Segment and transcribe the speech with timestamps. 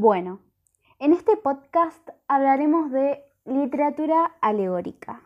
[0.00, 0.38] Bueno,
[1.00, 5.22] en este podcast hablaremos de literatura alegórica.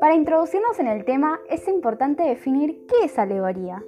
[0.00, 3.80] Para introducirnos en el tema es importante definir qué es alegoría.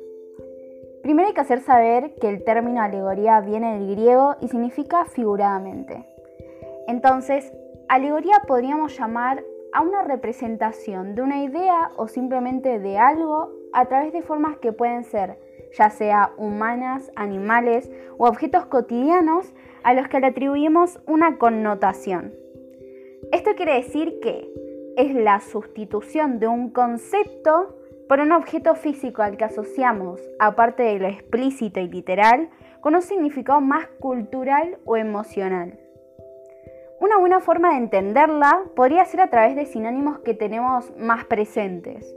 [1.03, 6.07] Primero hay que hacer saber que el término alegoría viene del griego y significa figuradamente.
[6.87, 7.53] Entonces,
[7.89, 14.12] alegoría podríamos llamar a una representación de una idea o simplemente de algo a través
[14.12, 15.39] de formas que pueden ser
[15.76, 22.35] ya sea humanas, animales o objetos cotidianos a los que le atribuimos una connotación.
[23.32, 24.48] Esto quiere decir que
[24.96, 27.76] es la sustitución de un concepto
[28.09, 32.50] por un objeto físico al que asociamos, aparte de lo explícito y literal,
[32.81, 35.78] con un significado más cultural o emocional.
[36.98, 42.17] Una buena forma de entenderla podría ser a través de sinónimos que tenemos más presentes.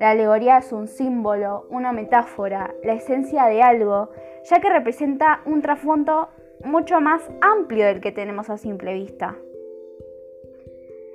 [0.00, 4.10] La alegoría es un símbolo, una metáfora, la esencia de algo,
[4.44, 6.30] ya que representa un trasfondo
[6.64, 9.36] mucho más amplio del que tenemos a simple vista.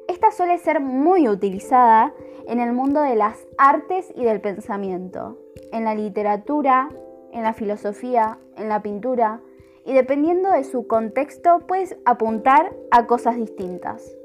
[0.07, 2.13] Esta suele ser muy utilizada
[2.47, 5.37] en el mundo de las artes y del pensamiento,
[5.71, 6.89] en la literatura,
[7.33, 9.41] en la filosofía, en la pintura,
[9.85, 14.15] y dependiendo de su contexto puedes apuntar a cosas distintas.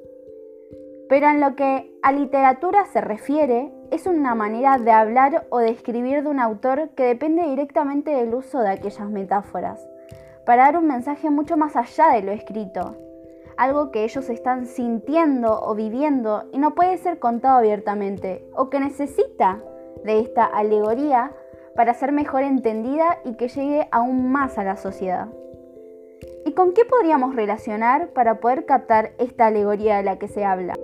[1.09, 5.70] Pero en lo que a literatura se refiere, es una manera de hablar o de
[5.70, 9.89] escribir de un autor que depende directamente del uso de aquellas metáforas,
[10.45, 12.97] para dar un mensaje mucho más allá de lo escrito,
[13.56, 18.79] algo que ellos están sintiendo o viviendo y no puede ser contado abiertamente, o que
[18.79, 19.61] necesita
[20.05, 21.33] de esta alegoría
[21.75, 25.29] para ser mejor entendida y que llegue aún más a la sociedad.
[26.59, 30.75] ¿Y con qué podríamos relacionar para poder captar esta alegoría de la que se habla?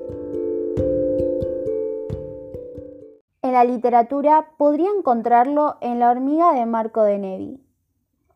[3.43, 7.61] En la literatura podría encontrarlo en la hormiga de Marco de Nevi.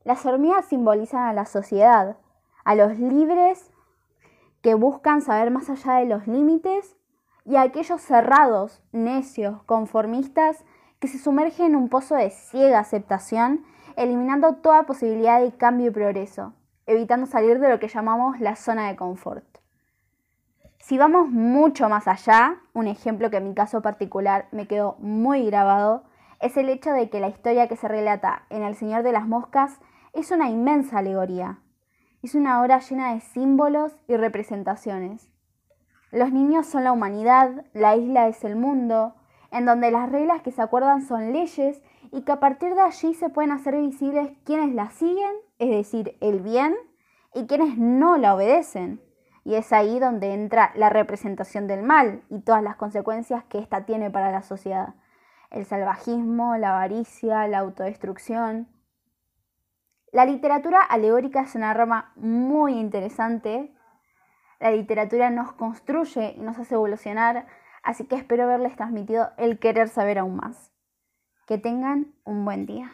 [0.02, 2.16] Las hormigas simbolizan a la sociedad,
[2.64, 3.70] a los libres
[4.60, 6.96] que buscan saber más allá de los límites
[7.44, 10.64] y a aquellos cerrados, necios, conformistas
[10.98, 15.90] que se sumergen en un pozo de ciega aceptación, eliminando toda posibilidad de cambio y
[15.90, 16.54] progreso
[16.88, 19.46] evitando salir de lo que llamamos la zona de confort.
[20.80, 25.44] Si vamos mucho más allá, un ejemplo que en mi caso particular me quedó muy
[25.44, 26.04] grabado,
[26.40, 29.26] es el hecho de que la historia que se relata en El Señor de las
[29.26, 29.80] Moscas
[30.14, 31.58] es una inmensa alegoría.
[32.22, 35.30] Es una obra llena de símbolos y representaciones.
[36.10, 39.14] Los niños son la humanidad, la isla es el mundo,
[39.50, 41.82] en donde las reglas que se acuerdan son leyes
[42.12, 46.16] y que a partir de allí se pueden hacer visibles quienes las siguen es decir,
[46.20, 46.76] el bien,
[47.34, 49.02] y quienes no la obedecen.
[49.44, 53.84] Y es ahí donde entra la representación del mal y todas las consecuencias que ésta
[53.84, 54.94] tiene para la sociedad.
[55.50, 58.68] El salvajismo, la avaricia, la autodestrucción.
[60.12, 63.74] La literatura alegórica es una rama muy interesante.
[64.60, 67.46] La literatura nos construye y nos hace evolucionar,
[67.88, 70.70] Así que espero haberles transmitido el querer saber aún más.
[71.46, 72.92] Que tengan un buen día.